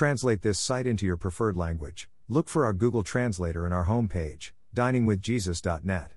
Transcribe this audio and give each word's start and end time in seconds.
Translate 0.00 0.40
this 0.40 0.58
site 0.58 0.86
into 0.86 1.04
your 1.04 1.18
preferred 1.18 1.58
language. 1.58 2.08
Look 2.26 2.48
for 2.48 2.64
our 2.64 2.72
Google 2.72 3.02
Translator 3.02 3.66
in 3.66 3.72
our 3.74 3.84
homepage, 3.84 4.52
diningwithjesus.net. 4.74 6.12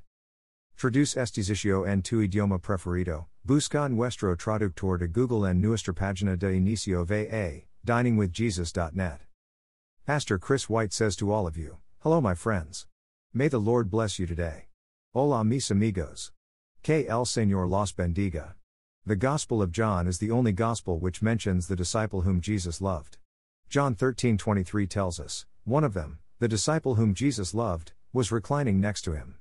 Traduce 0.78 1.17
este 1.17 1.44
sitio 1.44 1.85
en 1.85 2.01
tu 2.01 2.25
idioma 2.25 2.61
preferido. 2.61 3.25
Busca 3.46 3.91
nuestro 3.91 4.33
traductor 4.38 4.97
de 4.97 5.09
Google 5.09 5.43
en 5.43 5.59
nuestra 5.59 5.93
página 5.93 6.39
de 6.39 6.54
inicio 6.54 7.04
va, 7.04 7.65
diningwithjesus.net. 7.85 9.19
Pastor 10.05 10.39
Chris 10.39 10.70
White 10.70 10.93
says 10.93 11.18
to 11.18 11.29
all 11.29 11.45
of 11.45 11.57
you, 11.57 11.75
Hello, 12.04 12.21
my 12.21 12.36
friends. 12.36 12.88
May 13.34 13.50
the 13.50 13.59
Lord 13.59 13.91
bless 13.91 14.18
you 14.18 14.25
today. 14.25 14.68
Hola, 15.13 15.43
mis 15.43 15.70
amigos. 15.70 16.31
Que 16.84 17.05
el 17.09 17.25
Señor 17.25 17.70
los 17.70 17.91
bendiga. 17.91 18.54
The 19.05 19.18
Gospel 19.18 19.61
of 19.61 19.73
John 19.73 20.07
is 20.07 20.20
the 20.20 20.31
only 20.31 20.54
Gospel 20.54 21.00
which 21.00 21.21
mentions 21.21 21.68
the 21.68 21.75
disciple 21.75 22.21
whom 22.21 22.39
Jesus 22.39 22.79
loved. 22.79 23.18
John 23.74 23.96
13:23 23.96 24.88
tells 24.88 25.20
us, 25.20 25.48
one 25.63 25.84
of 25.84 25.95
them, 25.95 26.20
the 26.38 26.48
disciple 26.48 26.94
whom 26.94 27.16
Jesus 27.16 27.55
loved, 27.55 27.94
was 28.14 28.31
reclining 28.31 28.80
next 28.80 29.02
to 29.02 29.14
him. 29.14 29.40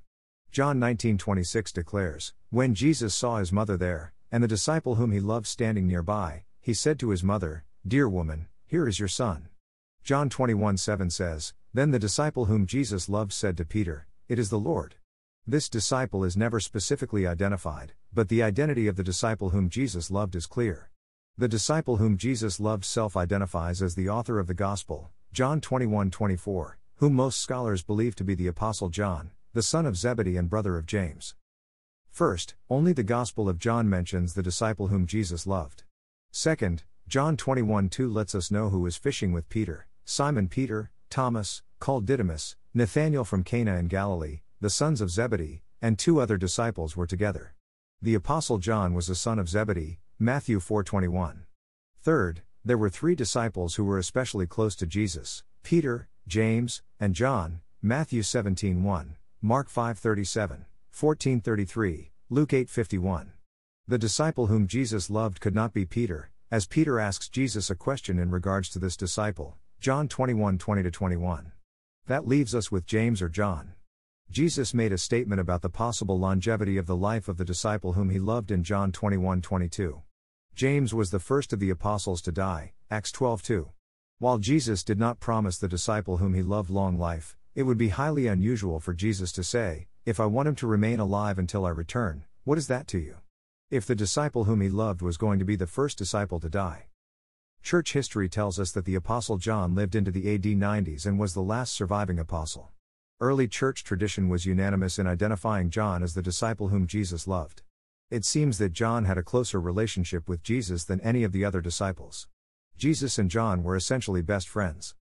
John 0.51 0.79
19:26 0.79 1.71
declares, 1.71 2.33
when 2.49 2.73
Jesus 2.73 3.13
saw 3.13 3.37
his 3.37 3.51
mother 3.51 3.77
there, 3.77 4.11
and 4.31 4.43
the 4.43 4.47
disciple 4.47 4.95
whom 4.95 5.11
he 5.11 5.19
loved 5.19 5.45
standing 5.45 5.85
nearby, 5.85 6.45
he 6.59 6.73
said 6.73 6.97
to 6.97 7.11
his 7.11 7.23
mother, 7.23 7.63
"Dear 7.87 8.09
woman, 8.09 8.47
here 8.65 8.87
is 8.87 8.97
your 8.97 9.07
son." 9.07 9.49
John 10.03 10.31
21:7 10.31 11.11
says, 11.11 11.53
then 11.71 11.91
the 11.91 11.99
disciple 11.99 12.45
whom 12.45 12.65
Jesus 12.65 13.07
loved 13.07 13.33
said 13.33 13.55
to 13.57 13.65
Peter, 13.65 14.07
It 14.27 14.39
is 14.39 14.49
the 14.49 14.57
Lord. 14.57 14.95
This 15.45 15.69
disciple 15.69 16.23
is 16.23 16.35
never 16.35 16.59
specifically 16.59 17.27
identified, 17.27 17.93
but 18.11 18.29
the 18.29 18.41
identity 18.41 18.87
of 18.87 18.95
the 18.95 19.03
disciple 19.03 19.51
whom 19.51 19.69
Jesus 19.69 20.09
loved 20.09 20.35
is 20.35 20.47
clear. 20.47 20.89
The 21.35 21.47
disciple 21.47 21.97
whom 21.97 22.15
Jesus 22.15 22.59
loved 22.59 22.85
self 22.85 23.17
identifies 23.17 23.81
as 23.81 23.95
the 23.95 24.07
author 24.07 24.37
of 24.37 24.45
the 24.45 24.53
Gospel, 24.53 25.09
John 25.31 25.61
21 25.61 26.11
24, 26.11 26.77
whom 26.97 27.15
most 27.15 27.39
scholars 27.39 27.81
believe 27.81 28.15
to 28.17 28.23
be 28.23 28.35
the 28.35 28.45
Apostle 28.45 28.89
John, 28.89 29.31
the 29.51 29.63
son 29.63 29.87
of 29.87 29.97
Zebedee 29.97 30.37
and 30.37 30.47
brother 30.47 30.77
of 30.77 30.85
James. 30.85 31.33
First, 32.07 32.53
only 32.69 32.93
the 32.93 33.01
Gospel 33.01 33.49
of 33.49 33.57
John 33.57 33.89
mentions 33.89 34.35
the 34.35 34.43
disciple 34.43 34.89
whom 34.89 35.07
Jesus 35.07 35.47
loved. 35.47 35.81
Second, 36.31 36.83
John 37.07 37.35
21 37.35 37.89
2 37.89 38.07
lets 38.07 38.35
us 38.35 38.51
know 38.51 38.69
who 38.69 38.81
was 38.81 38.95
fishing 38.95 39.31
with 39.31 39.49
Peter, 39.49 39.87
Simon 40.05 40.47
Peter, 40.47 40.91
Thomas, 41.09 41.63
called 41.79 42.05
Didymus, 42.05 42.57
Nathanael 42.75 43.23
from 43.23 43.43
Cana 43.43 43.77
in 43.77 43.87
Galilee, 43.87 44.41
the 44.61 44.69
sons 44.69 45.01
of 45.01 45.09
Zebedee, 45.09 45.63
and 45.81 45.97
two 45.97 46.21
other 46.21 46.37
disciples 46.37 46.95
were 46.95 47.07
together. 47.07 47.55
The 48.03 48.13
apostle 48.13 48.59
John 48.59 48.93
was 48.93 49.09
a 49.09 49.15
son 49.15 49.39
of 49.39 49.49
Zebedee, 49.49 49.97
Matthew 50.23 50.61
4:21. 50.61 51.43
Third, 51.99 52.43
there 52.63 52.77
were 52.77 52.89
three 52.89 53.13
disciples 53.13 53.75
who 53.75 53.83
were 53.83 53.97
especially 53.97 54.47
close 54.47 54.73
to 54.77 54.85
Jesus, 54.85 55.43
Peter, 55.63 56.07
James, 56.29 56.81
and 56.97 57.13
John, 57.13 57.59
Matthew 57.81 58.21
17:1, 58.21 59.17
Mark 59.41 59.67
5:37, 59.67 60.65
14:33, 60.89 62.13
Luke 62.29 62.53
8:51. 62.53 63.33
The 63.85 63.97
disciple 63.97 64.47
whom 64.47 64.65
Jesus 64.65 65.09
loved 65.09 65.41
could 65.41 65.53
not 65.53 65.73
be 65.73 65.85
Peter, 65.85 66.31
as 66.49 66.67
Peter 66.67 67.01
asks 67.01 67.27
Jesus 67.27 67.69
a 67.69 67.75
question 67.75 68.17
in 68.17 68.31
regards 68.31 68.69
to 68.69 68.79
this 68.79 68.95
disciple. 68.95 69.57
John 69.81 70.07
21:20 70.07 70.57
20 70.57 70.89
21. 70.89 71.51
That 72.05 72.25
leaves 72.25 72.55
us 72.55 72.71
with 72.71 72.85
James 72.85 73.21
or 73.21 73.27
John. 73.27 73.73
Jesus 74.31 74.73
made 74.73 74.93
a 74.93 74.97
statement 74.97 75.41
about 75.41 75.61
the 75.61 75.69
possible 75.69 76.17
longevity 76.17 76.77
of 76.77 76.85
the 76.85 76.95
life 76.95 77.27
of 77.27 77.35
the 77.35 77.43
disciple 77.43 77.91
whom 77.91 78.09
he 78.09 78.19
loved 78.19 78.51
in 78.51 78.63
John 78.63 78.93
21 78.93 79.41
22. 79.41 80.01
James 80.55 80.93
was 80.93 81.09
the 81.09 81.19
first 81.19 81.51
of 81.51 81.59
the 81.59 81.71
apostles 81.71 82.21
to 82.21 82.31
die, 82.31 82.73
Acts 82.91 83.11
12 83.11 83.41
2. 83.41 83.69
While 84.19 84.37
Jesus 84.37 84.83
did 84.83 84.99
not 84.99 85.19
promise 85.19 85.57
the 85.57 85.67
disciple 85.67 86.17
whom 86.17 86.35
he 86.35 86.43
loved 86.43 86.69
long 86.69 86.99
life, 86.99 87.35
it 87.55 87.63
would 87.63 87.77
be 87.79 87.89
highly 87.89 88.27
unusual 88.27 88.79
for 88.79 88.93
Jesus 88.93 89.31
to 89.31 89.43
say, 89.43 89.87
If 90.05 90.19
I 90.19 90.27
want 90.27 90.47
him 90.47 90.55
to 90.57 90.67
remain 90.67 90.99
alive 90.99 91.39
until 91.39 91.65
I 91.65 91.69
return, 91.69 92.25
what 92.43 92.59
is 92.59 92.67
that 92.67 92.85
to 92.89 92.99
you? 92.99 93.15
If 93.71 93.87
the 93.87 93.95
disciple 93.95 94.43
whom 94.43 94.61
he 94.61 94.69
loved 94.69 95.01
was 95.01 95.17
going 95.17 95.39
to 95.39 95.45
be 95.45 95.55
the 95.55 95.65
first 95.65 95.97
disciple 95.97 96.39
to 96.39 96.49
die. 96.49 96.85
Church 97.63 97.93
history 97.93 98.29
tells 98.29 98.59
us 98.59 98.71
that 98.73 98.85
the 98.85 98.93
Apostle 98.93 99.39
John 99.39 99.73
lived 99.73 99.95
into 99.95 100.11
the 100.11 100.35
AD 100.35 100.43
90s 100.43 101.07
and 101.07 101.17
was 101.17 101.33
the 101.33 101.41
last 101.41 101.73
surviving 101.73 102.19
apostle. 102.19 102.69
Early 103.19 103.47
church 103.47 103.83
tradition 103.83 104.29
was 104.29 104.45
unanimous 104.45 104.99
in 104.99 105.07
identifying 105.07 105.71
John 105.71 106.03
as 106.03 106.13
the 106.13 106.21
disciple 106.21 106.67
whom 106.67 106.85
Jesus 106.85 107.27
loved. 107.27 107.63
It 108.13 108.25
seems 108.25 108.59
that 108.59 108.73
John 108.73 109.05
had 109.05 109.17
a 109.17 109.23
closer 109.23 109.59
relationship 109.59 110.29
with 110.29 110.43
Jesus 110.43 110.83
than 110.83 111.01
any 111.01 111.23
of 111.23 111.31
the 111.31 111.43
other 111.43 111.61
disciples. 111.61 112.27
Jesus 112.77 113.17
and 113.17 113.27
John 113.27 113.63
were 113.63 113.75
essentially 113.75 114.21
best 114.21 114.47
friends. 114.47 114.93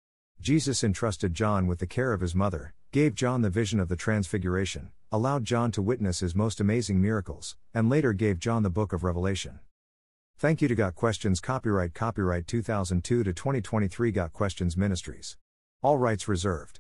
Jesus 0.41 0.85
entrusted 0.85 1.35
John 1.35 1.67
with 1.67 1.81
the 1.81 1.89
care 1.89 2.13
of 2.13 2.21
his 2.21 2.37
mother, 2.37 2.73
gave 2.93 3.17
John 3.17 3.43
the 3.43 3.51
vision 3.51 3.81
of 3.81 3.89
the 3.89 3.97
Transfiguration, 3.97 4.93
allowed 5.11 5.45
John 5.45 5.73
to 5.73 5.83
witness 5.83 6.21
his 6.21 6.37
most 6.37 6.61
amazing 6.61 7.03
miracles, 7.03 7.57
and 7.75 7.91
later 7.91 8.13
gave 8.13 8.39
John 8.39 8.63
the 8.63 8.71
book 8.71 8.93
of 8.93 9.03
Revelation. 9.03 9.59
Thank 10.39 10.63
you 10.63 10.69
to 10.69 10.77
Got 10.77 10.95
Questions 10.95 11.41
Copyright 11.41 11.95
Copyright 11.95 12.47
2002 12.47 13.25
to 13.25 13.33
2023 13.33 14.13
Got 14.13 14.33
Questions 14.33 14.77
Ministries. 14.77 15.37
All 15.83 15.99
rights 15.99 16.29
reserved. 16.29 16.80